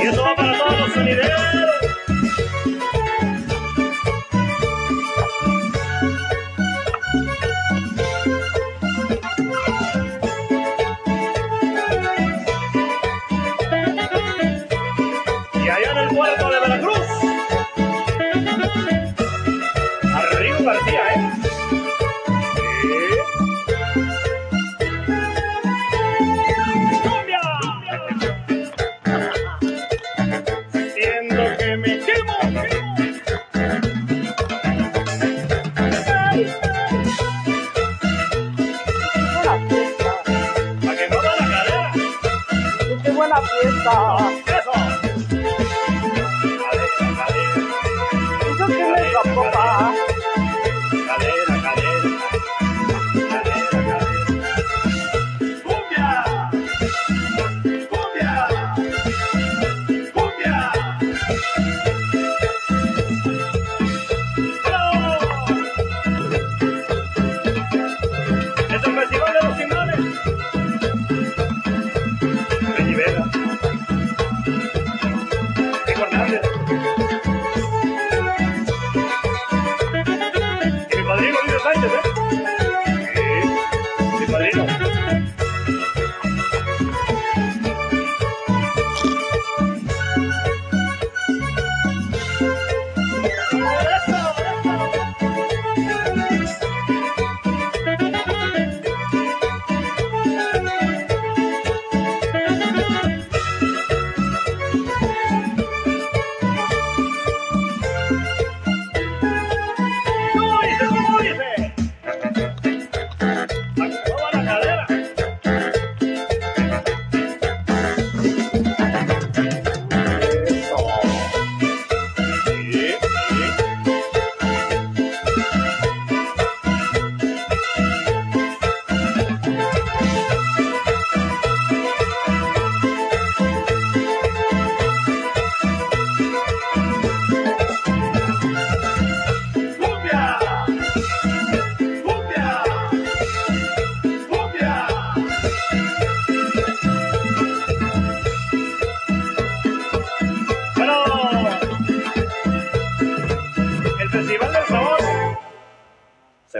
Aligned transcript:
Y 0.00 0.06
eso 0.06 0.22
va 0.22 0.36
para 0.36 0.56
todos 0.56 0.78
los 0.78 0.92
sonideros. 0.92 1.40
Y 15.54 15.68
allá 15.68 15.90
en 15.92 15.98
el 15.98 16.08
puerto 16.14 16.50
de 16.50 16.60
Veracruz. 16.60 16.97
buena 43.18 43.42
fiesta. 43.42 44.16
Eso. 44.46 44.72
Yo 48.58 48.66
que 48.66 48.84
me 48.84 49.00
escapó. 49.00 49.47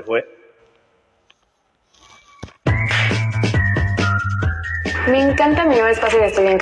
fue. 0.03 0.27
Me 5.09 5.23
encanta 5.23 5.65
mi 5.65 5.75
nuevo 5.75 5.89
espacio 5.89 6.19
de 6.21 6.27
estudio 6.27 6.51
en 6.51 6.57